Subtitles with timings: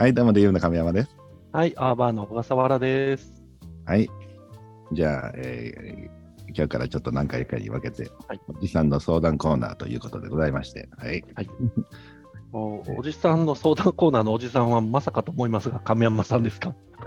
[0.00, 1.14] はい、どうもでゆうの亀山です。
[1.52, 3.34] はい、アーバーの小笠原です。
[3.84, 4.08] はい。
[4.92, 6.20] じゃあ、えー
[6.52, 11.22] 今日からちょっと何回かに分けて、はいおじさんの相談コーナーということでございまして、はい。
[12.54, 16.74] おおじさんの相談コーナーのおじさんはまさかと思いますが、亀山さんですか？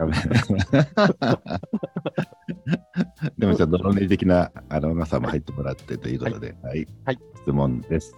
[3.39, 6.87] でもちょっと論理的なあの皆さんも入ってもらってということで、はい。
[7.05, 8.15] はい質問です。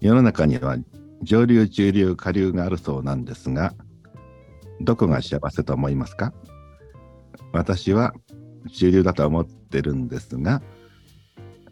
[0.00, 0.76] 世の中には
[1.22, 3.74] 上流、中流、下流があるそうなんですが、
[4.82, 6.32] どこが幸せと思いますか？
[7.52, 8.12] 私は
[8.72, 10.62] 中流だと思ってるんですが、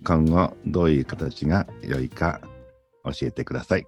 [0.04, 2.40] 今後どういう形が良いか
[3.04, 3.86] 教えてください。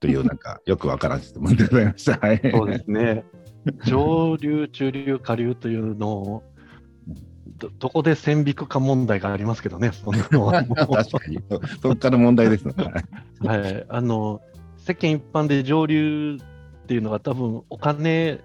[0.00, 2.18] というなんかよくわからん質問でございました。
[2.18, 2.40] はい。
[2.52, 3.24] そうですね。
[3.84, 6.42] 上流、中流、下流というのを、
[7.58, 11.38] どどこで線引くか問題がありますけどね、そんなのは 確かに。
[11.82, 12.74] そこから問題ですね。
[13.40, 14.40] はい、あの
[14.76, 16.38] 世間一般で上流
[16.88, 18.40] っていうのは多分お金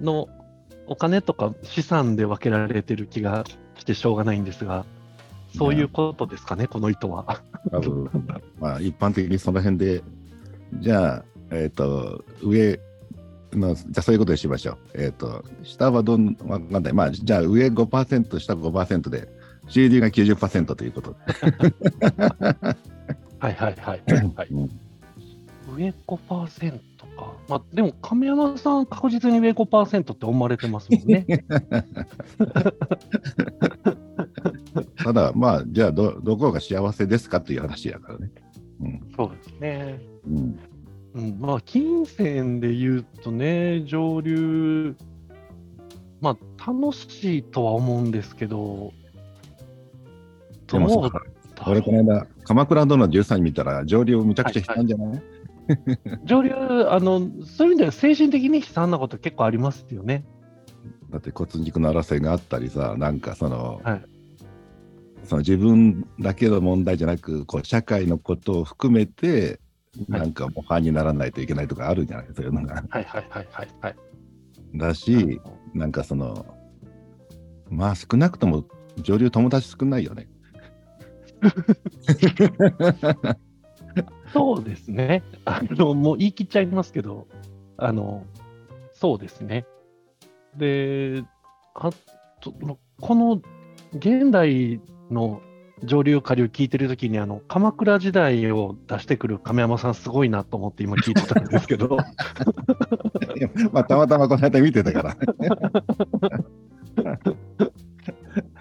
[0.00, 0.28] の
[0.86, 3.44] お金とか資産で分けられてる気が
[3.76, 4.86] してしょうがないんですが
[5.58, 7.42] そういうことですかねこの意図は。
[7.72, 8.08] 多分
[8.60, 10.04] まあ一般的にその辺で、
[10.74, 12.78] じゃあ、えっ、と、上
[13.52, 14.78] の、じゃあそういうことにしましょう。
[14.94, 16.92] えっ、と、下はどん、わかんない。
[16.92, 19.28] まあ、じゃあ上5%、下5%で、
[19.66, 21.18] 収入が90%ということで。
[23.40, 24.02] はいはいはい、
[24.36, 24.70] はいうん
[25.76, 26.80] 上5%
[27.20, 27.32] か。
[27.48, 31.26] まあでも亀山さん確実に上5%って思われてますもんね。
[34.96, 38.30] ただ、まあ、じゃあど、どこが幸せですかという話やからね。
[38.80, 39.00] うん。
[39.16, 40.00] そうですね。
[40.26, 40.58] うん。
[41.14, 44.94] うん、まあ、金銭で言うとね、上流、
[46.20, 48.92] まあ、楽しいとは思うんですけど、
[50.70, 51.20] でもさ、
[51.66, 55.22] 俺この間、鎌倉殿の13見たら、上流むちゃくちゃ悲惨じゃない、
[56.24, 56.52] 上流
[56.88, 60.24] あの、そういう意味では精神的に悲惨なこと結構ありますよね。
[61.10, 64.04] だって骨肉の争いがあったりさ、なんかその、はい
[65.22, 69.60] その自分だけの問題じゃなく、こう社会のことを含めて、
[70.08, 72.26] はいなんか模範にならないといけないとかあるんじゃない？
[72.34, 72.82] そういうのが。
[72.88, 73.96] はいはいはいはいはい。
[74.74, 75.40] だし、
[75.74, 76.46] なんかその、
[77.68, 78.64] まあ少なくとも
[79.02, 80.28] 上流友達少ないよね。
[84.32, 85.22] そうですね。
[85.44, 87.26] あの、もう言い切っちゃいますけど、
[87.76, 88.24] あの、
[88.92, 89.66] そうですね。
[90.56, 91.24] で、
[91.74, 91.90] あ
[92.40, 92.52] と、
[93.00, 93.40] この
[93.94, 94.80] 現代
[95.10, 95.40] の
[95.82, 101.96] 上流下流聞いてるときに、あの、鎌倉時代を出してくる亀山さんすごいなと思って今聞いてたんですけど、
[103.72, 105.16] まあたまたまこの間見てたから。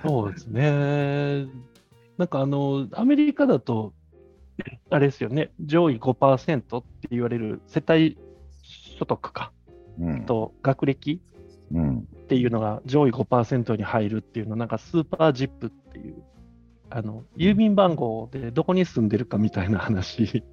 [0.04, 1.48] そうですね。
[2.18, 3.94] なんかあの、アメリカだと、
[4.90, 8.18] あれですよね、上位5%って言われる世帯
[8.98, 9.52] 所得か、
[10.00, 10.26] うん。
[10.26, 11.22] と学歴
[11.72, 12.00] うん。
[12.00, 16.24] っていうのが上位5%に入るっていうの、なんかスーパージップっていう、
[16.90, 20.44] あの郵便番号でどこに住んでるかみたいな話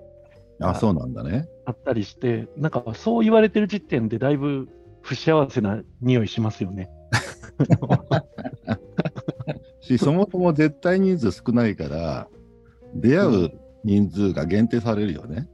[0.60, 1.48] あ、そうなんだね。
[1.64, 4.68] あったりして、なんかそう言われてる時点でだいぶ
[5.02, 6.90] 不幸せな匂いしますよね。
[9.80, 12.28] し、そもそも絶対人数少ないから、
[13.00, 13.50] 出会う
[13.84, 15.48] 人数が限定されるよね。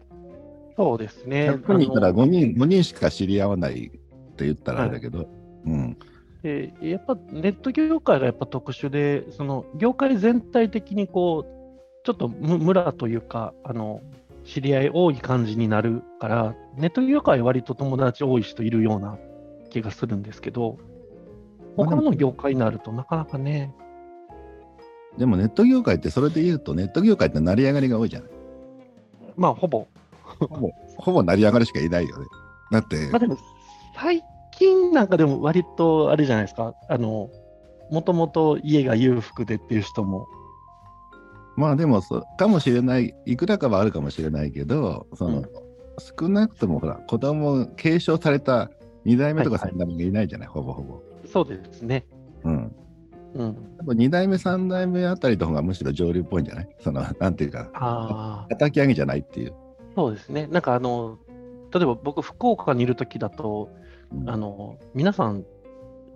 [0.76, 1.50] そうですね。
[1.50, 3.90] 100人いたらあの5人 ,5 人しか知り合わないっ
[4.36, 5.28] て言ったらあれだけど、
[5.66, 5.96] うん。
[6.42, 14.00] でやっぱネット業界がやっぱ特殊で、その業界全体的にこう、ちょっとむ村というか、あの
[14.44, 19.16] 知り合い多い感じになるから、ネット業界は割と友達多い人いるような
[19.70, 20.78] 気がするんですけど、
[21.76, 23.74] 他の業界になるとなかなかね、
[25.18, 28.30] でもネット業界ってそれで言うと、ネット業界って成り上がりが多いじゃない。
[29.36, 29.86] まあほぼ、
[30.22, 32.26] ほぼ、ほぼ成り上がりしかいないよね。
[32.70, 33.38] だってまあ、でも
[33.96, 34.22] 最
[34.52, 37.30] 近なんかでも割とあれじゃないですか、あの、
[37.90, 40.26] もともと家が裕福でっていう人も、
[41.56, 45.48] まあでもそう、かもしれない、いくらかはあるかもしれないけど、その、うん
[45.98, 48.70] 少なくともほら、子供継承された
[49.04, 51.00] 2代目とかはいはい3代目がいないじゃない、ほぼほぼ。
[51.26, 52.04] そうですね。
[52.44, 52.74] うん。
[53.34, 53.54] うん。
[53.78, 56.68] 多分2代目、3代目あたりの方がむしろ上流っぽいんじゃない？
[56.80, 58.46] その、なんていうか。
[58.50, 59.52] 叩き上げじゃないっていう。
[59.96, 60.46] そうですね。
[60.48, 61.18] なんかあの、
[61.72, 63.70] 例えば僕、福岡にいるときだと、
[64.12, 65.44] うんあの、皆さん、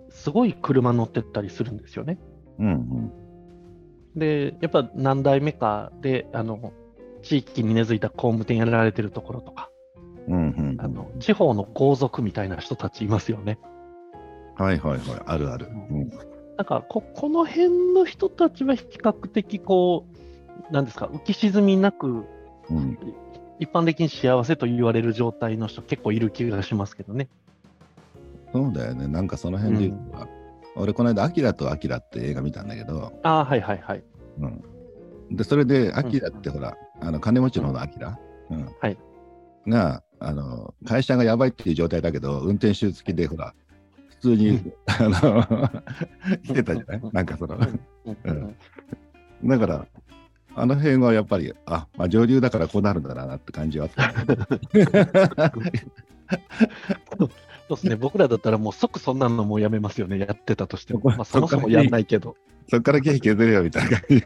[0.09, 2.17] すごい車乗ってったりするんですよね。
[2.59, 3.11] うんうん。
[4.15, 6.71] で、やっぱ何代目かで、あの、
[7.21, 9.69] 地域に根付いた工務店やられてるところとか、
[10.27, 13.59] うんうんうんあの、地方の豪族みたいな人たちいますよね。
[14.55, 15.67] はいはいはい、あるある。
[15.89, 16.09] うん
[16.59, 20.05] なんかこ、この辺の人たちは比較的こ
[20.69, 22.25] う、なんですか、浮き沈みなく、
[22.69, 22.99] うん
[23.61, 27.27] 一般的に幸せと言われる状態の人結構いる気がしますけどね。
[28.53, 29.05] そうだよね。
[29.07, 30.27] なんかその辺で言うと、
[30.77, 34.03] 俺この間、アキラとアキラって映画見たんだけど、ああ、はいはいはい。
[34.39, 35.35] うん。
[35.35, 38.17] で、それで、アキラってほら、あの金持ちの方のアキラ、
[38.49, 38.97] うんはい
[39.67, 43.68] が、あの、会社がやばいっていう状態だけど、運転手付きで、ほら、普
[44.19, 45.43] 通に、あの、
[46.43, 47.01] 来てたじゃない？
[47.11, 47.79] なんかその、うん。
[48.23, 48.31] う
[49.45, 49.47] ん。
[49.49, 49.87] だから、
[50.55, 55.51] あの辺はやっぱり、あ、まあ、上流だからこうなるんだなって感じはあった。
[57.17, 57.29] そう
[57.69, 61.01] ですね、僕らだったらもう即そんなのもうやめますよね、やってたとしても。
[61.17, 62.35] まあ、そもそもやんないけど。
[62.67, 64.23] そっから経費削れよみたいな感じ。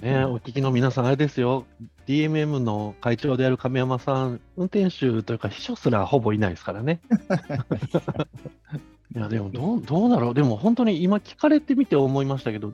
[0.00, 1.66] ね、 お聞きの皆さん、あれですよ、
[2.06, 7.00] DMM の会長である亀山さん、運転手というか秘書すらほぼいないですからね。
[9.14, 12.72] いや、でもどう、どうだろう、でも本当に今聞かれてみて思いましたけど、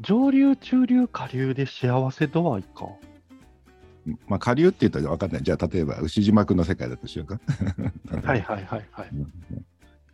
[0.00, 2.88] 上流、中流、下流で幸せ度合いか。
[4.26, 5.42] まあ、下流って言ったら分かんない。
[5.42, 7.40] じゃあ、例えば、牛島君の世界だとしようか。
[8.26, 9.10] はいはいはいはい。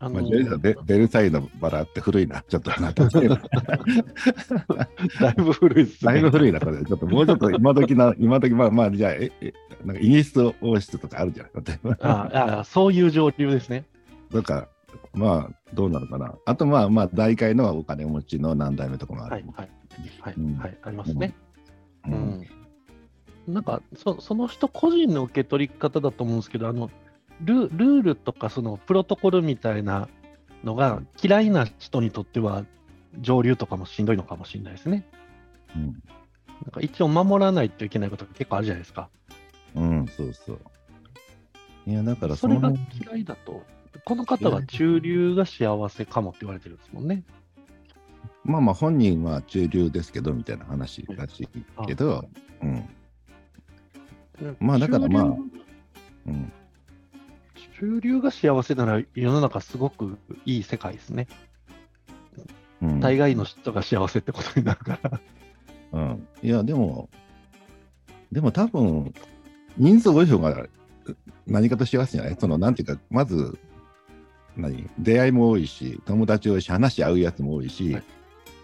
[0.00, 2.90] あまあ、ベベベルサイユのバラって古いな、ちょっと だ
[5.30, 6.12] いぶ古いですね。
[6.12, 6.84] だいぶ古いな、これ。
[6.84, 9.52] ちょっともうちょっと今時な、今時まあまあ、じゃあ、え、え、
[9.84, 11.46] なんかイギリス王室とかあるじゃん。
[11.64, 11.98] 例えば。
[12.00, 13.86] ああ、そういう上流ですね。
[14.30, 14.68] とか、
[15.14, 16.34] まあ、どうなのかな。
[16.46, 19.34] あと、まあまあ、大会のお金持ちの何代目とかもある。
[19.34, 19.70] はいはい。
[20.20, 21.34] はい、うんはい、ありますね。
[22.06, 22.46] ううんん。
[23.48, 26.88] なんかそ、その人個人の受け取り方だと思うんですけど、あの
[27.40, 30.08] ルルールとかそのプロトコルみたいな
[30.64, 32.64] のが嫌いな人にとっては
[33.20, 35.06] 上流とかもしんどいのかもしれないですね。
[35.75, 36.02] うん
[36.64, 39.08] なんか一応守らないといけないことが結構あるじゃないですか。
[39.75, 40.61] うん、そうそう。
[41.87, 43.62] いや、だからそれが嫌いだと、
[44.05, 47.23] この方は中流が幸せかもって言われてるんですもんね。
[48.44, 51.49] まあまあ、本人は中流ですけど、みたいな話らしい
[51.87, 52.29] けど、
[52.62, 52.88] うん。
[54.61, 55.25] まあだからまあ
[56.26, 56.52] うん。
[57.78, 61.28] 中流が幸せなら世の中すごくいい世界ですね。
[62.82, 63.00] うん。
[63.00, 65.20] 大概の人が幸せってことになるから。
[65.92, 67.08] うん、いや、でも、
[68.30, 69.14] でも多分、
[69.76, 70.66] 人数多い方が
[71.46, 73.58] 何かと幸せじゃないその、なんていうか、まず、
[74.56, 78.02] 何出会いも多いし、友達多いし、話し合うやつも多いし、はい。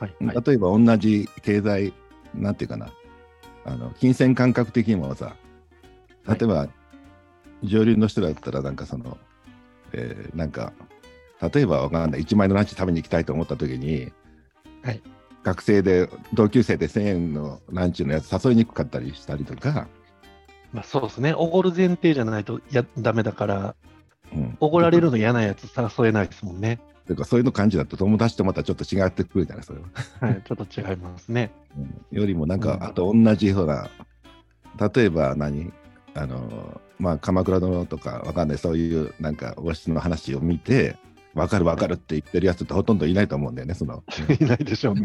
[0.00, 1.93] はいはい、例えば同じ経済、
[2.34, 2.93] なんていうかな、
[3.64, 5.37] あの金銭感覚的にもさ、
[6.26, 6.69] 例えば、
[7.64, 9.19] 上流の人だったら、なんかその、
[9.93, 10.72] えーなんか、
[11.55, 14.12] 例えばわかんない、1万円のランチ食べに行きたいと思った時に、
[14.82, 15.02] はい
[15.44, 19.88] 学生で、同級生で1000円のランチのやつ誘いにくかったりしたりとか、
[20.72, 21.34] まあ、そうですね。
[21.34, 23.76] おごる前提じゃないとやダメだから、
[24.34, 26.81] うん、おごられるの嫌なやつ誘えないですもんね。
[27.06, 29.87] とかそういうの感じだと友達とまたちょっと違ってくるじゃないそれは。
[30.20, 31.52] はい、ちょっと違いますね。
[31.76, 33.90] うんよりもなんか、うんあと同じほら
[34.94, 35.72] 例えば何
[36.14, 40.96] あのまあ鎌倉殿とかわかんないそういうなんか王室の話を見て
[41.34, 44.02] わかるわかるって言ってるやつってほとんどいないと思うんだよねその、
[44.40, 45.02] いないでしょうね。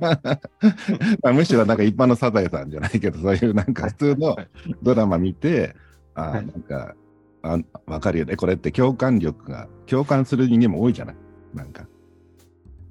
[1.22, 4.48] まあむしろなんか一般のサザエさんじゃないけどそういうなんか普通のはい
[4.82, 5.76] ドラマ見て
[6.14, 6.94] あはいなんか
[7.42, 11.16] あわかるよねこれって共感力が共感する人間も多いじゃない？
[11.54, 11.86] なんか。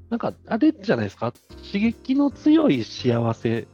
[0.10, 1.34] なんか、あれじゃないですか？
[1.72, 3.68] 刺激の強い幸せうん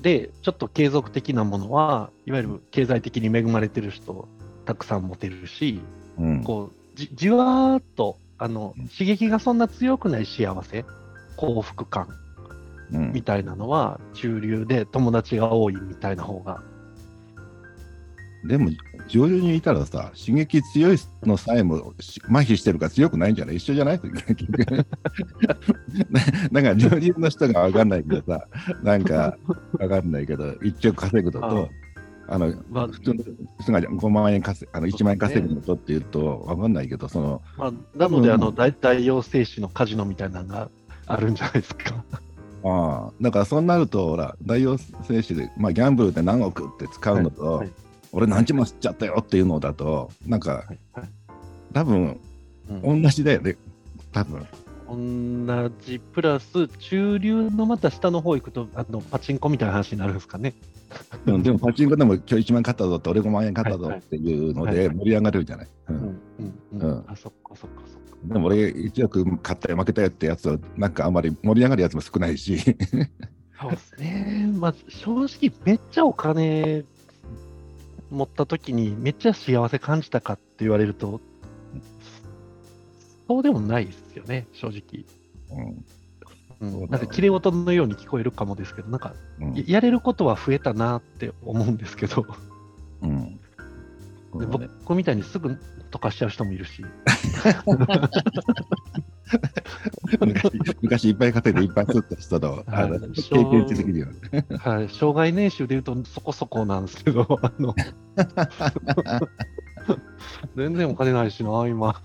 [0.00, 4.28] で、ちょっと継続的なものは、いわゆる経済的に恵まれてる人、
[4.64, 5.80] たくさん持てるし、
[6.18, 6.44] うん。
[6.44, 8.88] こうじじわーっとあのうん。
[8.88, 10.84] 刺激がそんな強くない幸せ、
[11.36, 12.08] 幸福感
[12.92, 13.12] うん。
[13.12, 16.62] みたいなのは中流で友達が多いみたいな方が、
[18.44, 18.70] でも
[19.08, 23.56] 上流にいたらさ刺激強いのさえもし麻痺してるから強くないんじゃない？
[23.56, 24.00] 一緒じゃない？
[26.50, 28.46] な なんか上流の人が分かんないけどさ
[28.82, 29.36] なんか
[29.78, 31.68] 分かんないけど1億稼ぐのと
[32.28, 32.88] あのまあ。
[32.88, 33.24] 普通の
[33.60, 38.34] 人が5万円稼あの1万円稼ぐのとっていうと分かんないけどそのまあ、なのでうん。
[38.34, 40.70] あの大大陽精子のカジノみたいなのが
[41.06, 42.02] あるんじゃないですか？
[42.64, 43.12] ああ。
[43.20, 47.72] だからそうなるとほら大陽精子で、まあ、ギャンブルで何億って使うのと、はいはい
[48.12, 50.64] 俺何十万吸っちゃったよっていうのだとなんか
[51.72, 52.20] 多分
[52.68, 53.56] うん同じだよね
[54.12, 54.46] 多分。
[54.92, 60.54] 同じプラス中流のまた下の方行くとあのパチンコみたいな話になるんですかね。
[61.26, 65.68] うんでもパチンコでも今日1万円買ったぞって俺5万円買ったぞっていうので盛り上がるじゃない。
[65.88, 66.20] ううんんうん
[66.72, 68.16] うんうんあそっかそっかそっか。
[68.24, 72.58] でも俺1億買ったよ負けたよってやつはなんかあんまり盛り上がるやつも少ないし
[73.60, 74.50] そうですね。
[74.58, 76.82] まあ正直めっちゃお金
[78.10, 81.20] 持った時にめっちゃ幸せ感じたかって言われると、
[83.28, 85.04] そうでもないですよね、正直。
[86.60, 86.82] うん。
[86.82, 86.90] うん。
[86.90, 89.54] なんか綺麗事のように聞こえるかもですけど、なんかうん。
[89.54, 92.26] ややれることは増えたなって思うんですけど、
[93.02, 93.40] うん。
[94.38, 95.58] で僕みたいにすぐ
[95.90, 96.84] 溶かしちゃう人もいるし、
[100.20, 104.08] 昔昔いっぱい稼いでいっぱい釣った人のあのはい経験値的には。
[104.58, 107.74] はい、障害年収でいうとそこそこなんですけど、あの
[110.56, 112.00] 全然お金ないしな、今。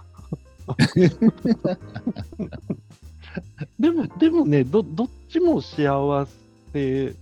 [3.80, 6.28] でも、でもねど、どっちも幸
[6.74, 7.14] せ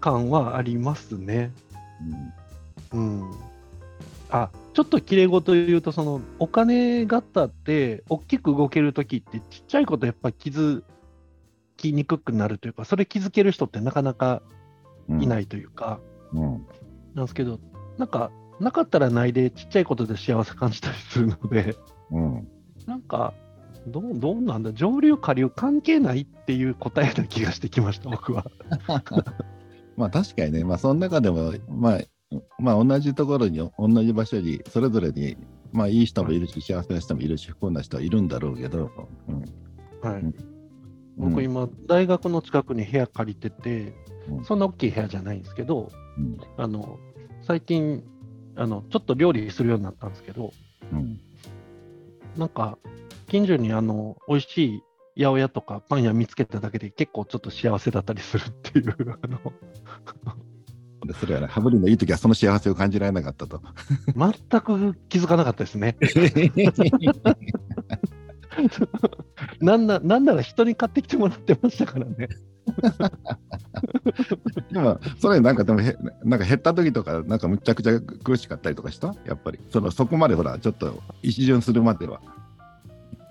[0.00, 1.52] 感はありますね。
[2.92, 3.30] うん。
[4.30, 10.82] あ、ちょっときれい事言うと、そのお金型って大きく動けるときってちっちゃいことやっぱ気づ
[11.76, 14.42] きにくくなるというか、それ気づける人ってなかなか
[15.08, 15.22] うん。
[15.22, 16.00] いないというか、
[16.32, 16.66] うん。
[17.14, 17.60] なんですけど、
[17.98, 21.76] なんか、なかったらないでちっちゃいことで幸せ感じたりするので、
[22.10, 22.48] うん。
[22.86, 23.34] なんか、
[23.86, 28.46] どうどうなんだ、上流、下流関係ないっていう答えな気がしてきました、僕は。
[29.96, 32.00] まあ確かにね、まあその中でも、まあ、
[32.58, 35.36] まあ同じところに、同じ場所に、それぞれに、
[35.72, 38.90] まあいい人もいるし、幸せな人もいるし、不幸な人はいるんだろうけど、
[39.28, 40.08] うん。
[40.08, 40.22] はい。
[40.22, 40.34] うん。
[41.16, 43.94] 僕、今、大学の近くに部屋借りてて
[44.28, 44.44] う、ん。
[44.44, 46.38] そんな大きい部屋じゃないんですけど、うん。
[46.56, 46.98] あの
[47.42, 48.02] 最近
[48.56, 50.52] あの、ちょっと料理するようになったんですけど、
[50.92, 51.20] うん。
[52.36, 52.78] なんか、
[53.28, 54.82] 近所にあの美味しい
[55.16, 59.40] 八百屋とかパン屋見つけただけで結構ちょっと幸せだったりするっていう、あの
[61.06, 63.60] でそれはね、羽振りのいい時はその幸せを感じられなかったと。
[64.16, 65.96] 全く気づかなかったですね。
[69.60, 72.28] なんななんなら人に買ってきてもらってましたからね。
[74.72, 79.14] でも、それなんかでもへ、なんか減った時とか、なんかむちゃくちゃ苦しかったりとかした？
[79.26, 79.58] やっぱり。
[79.70, 82.20] そのそこまでほら、ちょっと一巡するまでは。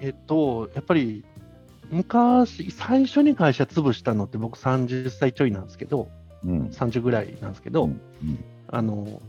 [0.01, 1.23] えっと、やっぱり
[1.91, 6.22] 昔、最初に会社潰したのって僕30歳ちょいなんですけど、うん。
[6.45, 7.99] 30ぐらいなんですけど、うん
[8.67, 9.21] あの、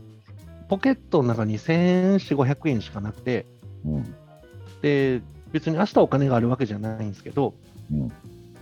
[0.69, 3.45] ポケットの中に1400、500円しかなくて、
[3.85, 4.15] うん。
[4.81, 7.53] で、別に明日お金があるわけじゃないんですけど、
[7.91, 8.11] うん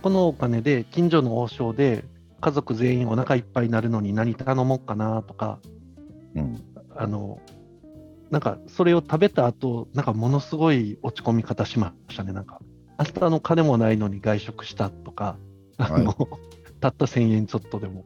[0.02, 2.04] このお金で近所の王将で
[2.42, 5.60] 家族全員お腹いっぱいになるのに何頼もうかなとか、
[6.34, 6.62] うん。
[6.94, 7.40] あの、
[8.30, 12.34] なんかそれを食べた後、なんかものすごい落ち込み方しましたね。
[12.34, 12.60] なんか、
[12.98, 15.38] 明日の金もないのに外食したとか、
[15.78, 16.14] あの、
[16.80, 18.04] たった1000円ちょっとでも。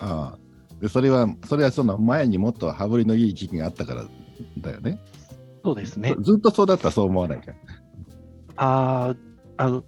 [0.00, 0.38] ああ。
[0.80, 4.04] で、それは、それはその前にもっと羽振りのいい時期があったから
[4.58, 4.98] だよね。
[5.64, 6.14] そうですね。
[6.20, 7.52] ずっとそうだったらそう思わないか。
[8.56, 9.14] あ
[9.56, 9.84] あ、あの、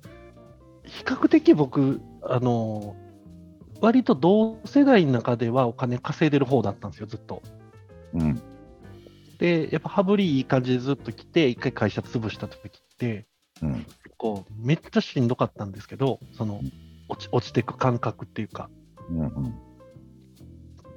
[0.85, 2.97] 比較的僕、あの、
[3.81, 7.43] 割と同世代の中ではお金稼いでる方だったんですよ、ずっと。
[8.15, 8.41] うん。
[9.39, 13.27] で、やっぱ羽振りいい感じでずっと来て、一回会社潰した時って、
[13.63, 13.87] うん。
[14.19, 16.61] こう、めっちゃしんどかったんですけど、その、
[17.09, 18.69] 落ち落ちていく感覚っていうか、
[19.09, 19.21] うん。
[19.21, 19.55] うん。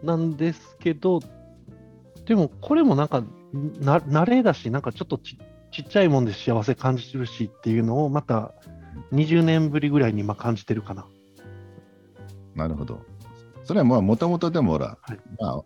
[0.03, 1.21] なんですけど、
[2.25, 3.23] でもこれもなんか、
[3.79, 5.37] な慣れだし、なんかちょっとち
[5.71, 8.53] ちっちゃいもんで幸せ感じるしっていうのを、また
[9.11, 11.07] 20年ぶりぐらいに今感じてるかな。
[12.55, 13.01] なるほど。
[13.63, 15.61] それはもともとでもほら、はいまあ、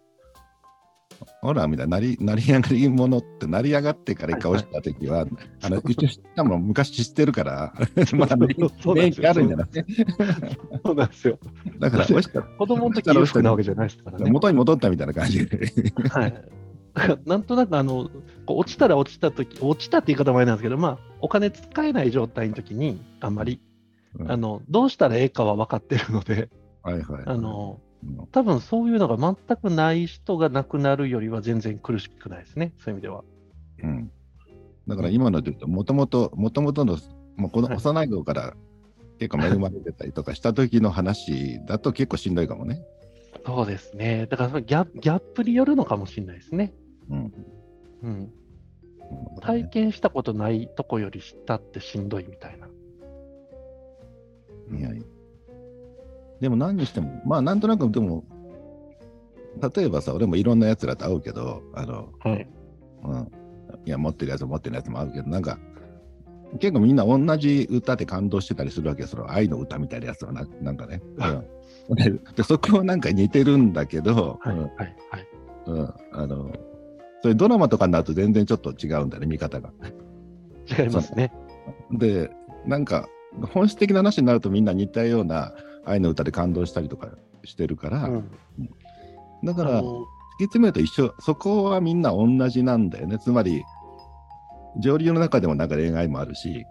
[1.41, 5.27] ほら、みたいな、成り上がりものって、成り上がってから一回落ちたときは、
[5.61, 7.73] あの、一応知ったもん昔知ってるから、
[8.17, 9.67] まあ、免そうなんですよ疫あるんじゃない
[10.83, 11.39] そうなんですよ。
[11.79, 14.31] だから、落ちた、子供の時裕福なわけじゃないですからね。
[14.31, 15.71] 元に戻ったみたいな感じで。
[16.09, 16.43] はい。
[17.25, 18.09] なんとなくあの、
[18.47, 23.61] 落ちたら落ちたとき、落ちたって言い方もあれなんですけど、まあ、お金使えない状態の時に、あんまり、
[24.17, 26.49] うんあの、どうしたらええかは分かってるので、
[26.81, 27.23] はいはい。
[27.25, 27.86] あの、うん、
[28.31, 33.23] 多分そういうのが全くない人が亡くなるよりは全然苦しくないですね、そういう意味では。
[33.83, 34.11] うん。
[34.87, 36.97] だから今ので言うと、もともと、もともとの、
[37.35, 38.53] もうこのはい幼い頃から
[39.19, 42.81] 結構恵まれてたりとかした時の話だと結構しんどいかもね。
[43.45, 44.27] そうですね。
[44.29, 46.73] だからそのギャギャップによるのかもしれないですね。
[47.09, 47.33] うん。
[48.03, 48.33] うん。
[49.41, 52.67] 体験したことないとこより下ってしんどいみたいな。
[54.77, 55.03] いやいや
[56.39, 58.23] でも何にしても、まあなんとなくでも、
[59.75, 62.47] 例えばさ、俺もいろんなやつらと会うけど、あの、はい。
[63.03, 63.31] うん、
[63.85, 65.57] いや、持ってるやつ持ってるやつもあるけど、なんか、
[66.59, 71.01] 結構みんな同じ歌で感動してたりするわけよ、その愛の歌みたいなやつはな、なんかね。
[71.89, 74.55] うん、ででそこはなんか似てるんだけど、はい。
[74.55, 74.71] うんはい。
[75.11, 75.27] はい。
[75.65, 76.51] うん、あの、
[77.21, 79.71] そういうドラマとかになると全然ちょっと違うんだよね、見方が。
[80.79, 81.31] 違いますね。
[81.91, 82.29] で、
[82.65, 83.07] なんか、
[83.53, 85.53] 本質的な話になるとみんな似たような
[85.87, 87.09] 愛の歌で感動したりとか
[87.43, 88.29] してるから、うん。
[89.43, 90.05] だから、突
[90.39, 93.17] き詰めると一緒、そこはみんな同じなんだよね。
[93.19, 93.63] つまり、
[94.79, 96.65] 上流の中でもなんか恋愛もあるし、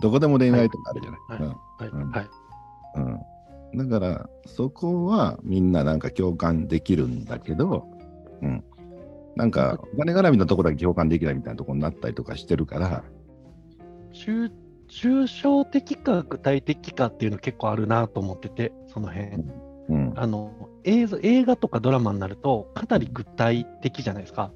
[0.00, 1.50] どこでも恋愛とかあるじゃない。
[3.76, 7.86] だから、そこはみんななんか共感できるんだけど、
[8.42, 8.64] うん。
[9.36, 13.04] なんか、お金絡みのところだけ共感できないみたいなところになったりとかしてるから、
[14.94, 19.42] 抽抽象的か具体的かっていうの結構あるなと思ってて、その辺。
[19.88, 20.12] うん。
[20.16, 20.52] あの
[20.84, 24.52] 映像映画とかドラマになると、かなり具体的じゃないですか。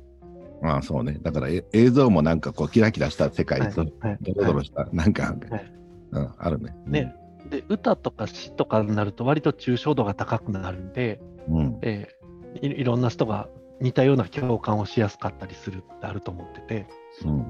[0.62, 1.18] まあそうね。
[1.20, 5.72] だからえ映像もなんかこうキラキラした世界と、はいドロドロした、なんか、はい
[6.12, 6.74] うん、あるね。
[6.86, 7.14] ね
[7.50, 11.78] で歌とか詩とかになると、割と抽象度が高くなるんで、うん。
[11.82, 12.18] えー
[12.62, 13.46] いいろんな人が
[13.78, 16.86] 似たような共感をしやすかったりするってあると思ってて、
[17.24, 17.46] うん。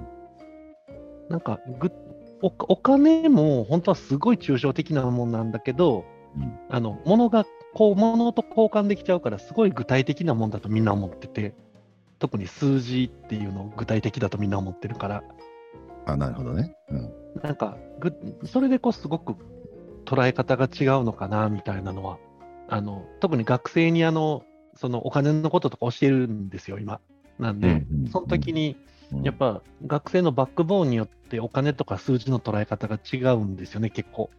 [1.28, 1.90] なんかぐ
[2.42, 6.04] おお金も本当はすごい抽象的なもんなんだけど、
[6.37, 6.59] うん。
[6.68, 11.54] あの物がこう物と交換できちゃうからすごい具体的なもんだとみんな思ってて
[12.18, 15.25] 特に数字っていうのを具体的だとみんな思ってるから。
[16.07, 16.75] あ、なるほどね。
[16.90, 17.12] うん。
[17.42, 18.12] なんかぐ
[18.45, 19.35] それでこうすごく
[20.04, 22.18] 捉え方が違うのかなみたいなのは。
[22.71, 24.42] あの特に学生にあの
[24.75, 27.00] そのお金のこととか教えるんですよ今。
[27.38, 34.30] なんで、うんうんその時にうんやっぱ学生のバックボーンによってお金とか数字の捉え方が違うんですよね、結構。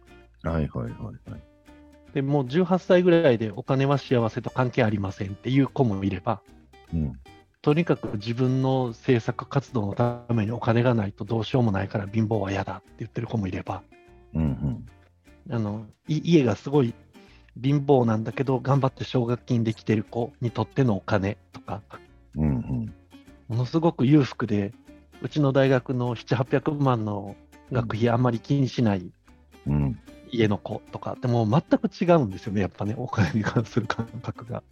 [0.42, 1.42] はいはいはいはい。
[2.14, 6.42] でもう18歳ぐらいでお金は幸せと関係ありませんっていう子もいれば、
[6.92, 7.12] うん。
[7.62, 13.82] とにかく自分の政策活動のためにお金がないとどうしようもないから貧乏は嫌だって言ってる子もいれば、
[14.34, 14.86] うんうん。
[15.54, 16.94] あのい家がすごい
[17.60, 21.82] 貧乏なんだけど、頑張って奨学金できてる子にとってのお金とか、
[22.36, 22.94] うんうん。
[23.50, 24.72] ものすごく裕福で、
[25.22, 27.34] うちの大学の7、800万の
[27.72, 29.10] 学費あんまり気にしない
[29.66, 29.98] うん。
[30.30, 34.62] 家の子とか、でも全く違うんですよね、やっぱね、お金に関する感覚が。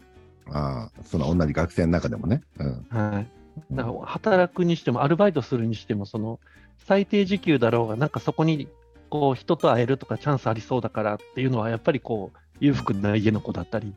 [0.52, 2.40] ああ、その同じ学生の中でもね。
[2.60, 2.86] うん。
[2.90, 3.26] はい。
[3.72, 6.38] だから働くにしても、アルバイトするにしても、その
[6.78, 8.68] 最低時給だろうが、なんかそこに
[9.10, 13.92] こう人と会えるとかチャンスありそうだからっていうのは、やっぱりこう裕福な家の子だったり、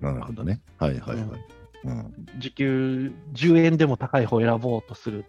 [0.00, 0.60] なるほどね。
[0.78, 1.16] はいはいはい。
[1.16, 1.59] うん。
[2.38, 5.24] 時給10円でも高い方を選ぼうとする。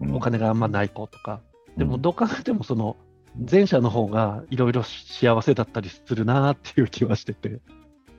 [0.00, 0.14] うん。
[0.14, 1.40] お金があんまない子とか、
[1.76, 2.02] でもうん。
[2.02, 2.96] どう考えてもその
[3.50, 7.60] 前者の方がいろいろ幸せだったりするなっていう気はしてて、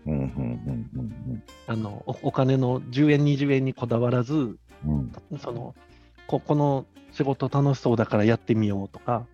[0.06, 4.38] うんうんうんうんあのおお金の10円、20円にこだわらず、う
[4.92, 5.40] んうん。
[5.40, 5.76] その
[6.28, 9.26] ここの仕事楽しそうだからやってみようとか、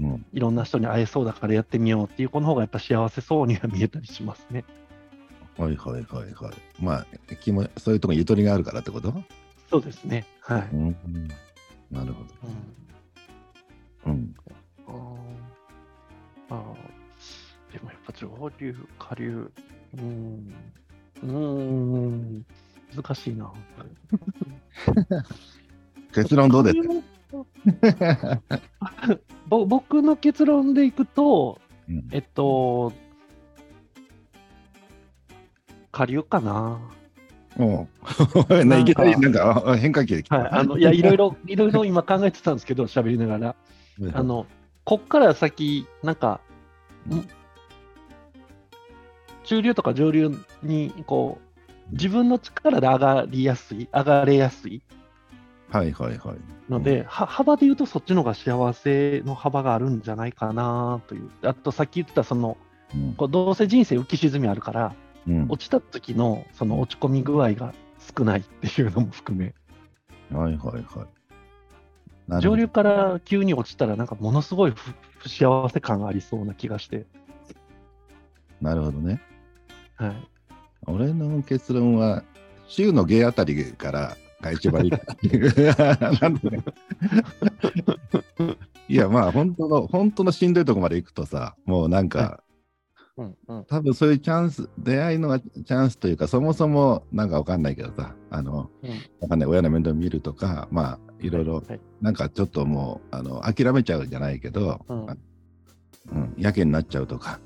[0.00, 0.26] うん。
[0.32, 4.64] いろんな人に会えそうだからやってみようっていう子の方がやっぱ幸せそうには見えたりしますね。
[5.58, 6.54] はいはいはいはい。
[6.80, 7.06] まあ、
[7.40, 9.12] 気もそういうとこにゆとりがあるからってこと？
[9.70, 10.26] そうですね。
[10.40, 10.68] はい。
[10.72, 11.28] うんうん。
[11.90, 12.30] なるほど。
[14.06, 14.34] うんうん。
[14.86, 14.94] あー
[16.50, 19.50] あーでもやっぱ上流、下流、
[19.94, 20.52] うーん、
[21.22, 22.44] うーん、
[22.94, 23.50] 難しいな。
[26.14, 26.88] 結論どうですか
[29.48, 32.92] ぼ僕の結論でいくと、うんえっと、
[35.92, 36.80] 下流かな。
[37.58, 37.86] おう
[38.64, 40.38] ないきなりなんかあ変化球できた。
[40.38, 43.54] はい、あのいや、いろいろ、いろいろ今考えてたんですけど、喋りながら。
[44.14, 44.46] あの、
[44.84, 46.40] こっから先、なんか、
[47.08, 47.20] ん
[49.44, 51.52] 中流とか上流に、こう、
[51.92, 54.80] 自分の力で上がりやすい、上がれやすい
[55.68, 56.36] はいはいはい。
[56.70, 61.30] ので、は幅で言うとそっちの方が幸せの幅があるんじゃないかなという。
[61.42, 62.56] あと、さっき言ってた、その、
[62.94, 64.94] うんこうどうせ人生浮き沈みあるから、
[65.26, 65.46] うん。
[65.48, 67.74] 落ちた時のその落ち込み具合が
[68.16, 69.54] 少ないっていうのも含め、
[70.36, 71.06] はいはいは
[72.38, 72.40] い。
[72.40, 77.06] 上流から急に落ちたら、なんかものすごい不不幸せ感がありそうな気がして、
[78.60, 79.20] なるほどね。
[79.96, 80.28] はい。
[80.86, 82.24] 俺の結論は、
[82.66, 84.90] 週の芸あたりからが一番い
[88.88, 92.42] いや、まあ、本当の、本当のしんどいとこまで行くとさ、もうなんか、
[93.18, 93.64] うんうん。
[93.64, 98.90] 多分そういうチャンス、出会いのがチャンスというか、そもそもなんかわかんないけどさ、あの、うん。
[99.20, 105.10] わかんない、親の面倒見るとか、まあ、いろいろ、はいなんかちょっともう、あの、諦めちゃうじゃないけど、うん。
[105.10, 105.16] あ
[106.10, 107.38] うん、やけになっちゃうとか、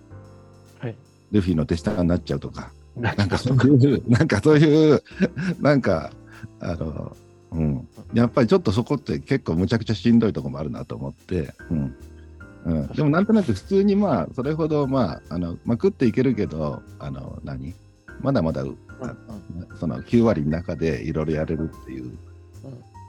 [0.78, 0.96] はい。
[1.30, 5.02] ルフィの手下になっちゃうとか、なんかそういう、 なんかそういう、
[5.60, 6.10] なんか、
[6.60, 7.16] あの、
[7.52, 11.94] うん、やっぱりちょっとそこって結構むちゃくちゃしんどいところもあるなと思って、うん。
[12.66, 17.74] うん、でもなんとなく普通にまあ、それほどまあ、あの、まあ、食っていけるけど、あの、何？
[18.20, 19.14] まだまだ、あ
[19.78, 22.18] その9割の中でいろいろやれるっていう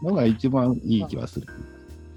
[0.03, 1.47] のが一番いい気はする。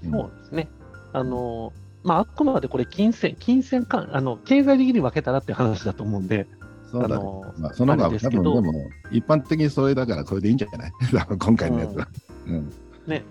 [0.05, 0.11] うん。
[0.11, 0.69] そうですね。
[1.13, 1.73] あの、
[2.03, 6.47] まあ、あくまでこれ、金銭、金銭か、あの、経済的に分けたらっていう話だと思うんで、
[6.91, 7.15] そうだね。
[7.15, 8.73] あの、まあ、そのが多分れでも、
[9.11, 10.91] 一般的にそれだからこれでいいんじゃない？
[11.39, 12.07] 今回のやつは。
[12.47, 12.69] うん。
[13.07, 13.23] ね、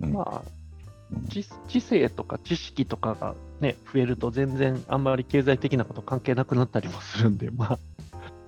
[0.00, 0.12] うん。
[0.12, 0.61] まあうん、
[1.30, 7.78] 知知性とか知識とかがね、増えると全然あんまり経済的なこと関係なくなったりもするんで、まあ、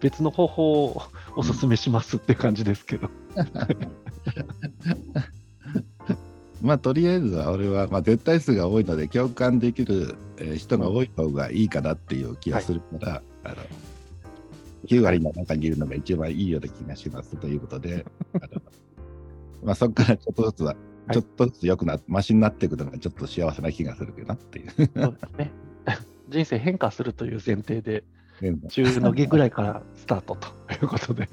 [0.01, 1.03] 別の方法を
[1.37, 3.09] お勧めしますって感じですけど。
[6.63, 13.57] まあとりあえずは俺は、まあ、絶対数が多いので共感できる、えー人が多い方がいいかなっていう気がするから、あの
[14.87, 18.63] 9割の中にいるのが一番いいような気がしますということで、あの
[19.63, 20.77] まあそこからちょっとずつは、い
[21.13, 24.71] ちょっとずつ良くな、マシになっていくのがちょっと幸せな気がするけどなっていう。
[24.71, 25.51] そうですね。
[26.29, 28.05] 人生変化するという前提で、
[28.41, 31.29] ね中の下ぐらいからスタートということで。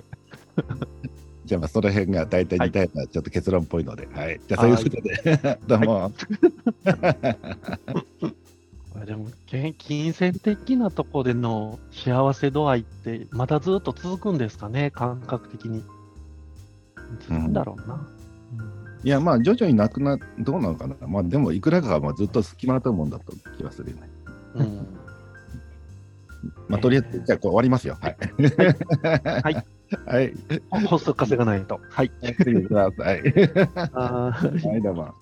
[1.45, 4.39] じゃあまあその辺が大体似たようなちょっと結論っぽいので、はい。
[4.47, 6.11] じゃあそういうことで、 どうも。
[9.05, 15.83] でも、け金銭的なところでの幸せ度合いって、まだずっと続くんですかね、感覚的に。
[17.21, 18.07] 続くんだろうな。
[19.03, 20.95] いや、まあ、徐々になくな、どうなのかな。
[21.07, 24.09] まあ、でも、いくらかはまあずっと決まったもんだと気がするよね。
[24.55, 24.61] うん。
[24.61, 24.87] うん
[26.67, 27.97] まあ、とりあえず、じゃあ、こう終わりますよ。
[28.01, 28.17] はい。
[29.43, 29.65] はい。
[30.05, 30.33] はい。
[30.87, 31.79] 歩数稼がないと。
[31.89, 32.11] はい。
[32.43, 33.21] 次ください。
[33.93, 34.33] は
[34.77, 35.13] い、どうも。